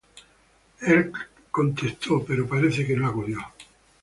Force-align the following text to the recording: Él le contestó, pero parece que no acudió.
Él 0.79 1.11
le 1.11 1.11
contestó, 1.51 2.23
pero 2.25 2.47
parece 2.47 2.87
que 2.87 2.95
no 2.95 3.07
acudió. 3.07 3.37